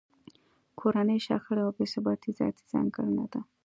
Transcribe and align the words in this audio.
کورنۍ 0.79 1.19
شخړې 1.25 1.61
او 1.65 1.71
بې 1.77 1.85
ثباتۍ 1.93 2.31
ذاتي 2.39 2.63
ځانګړنه 2.71 3.25
ده 3.33 3.41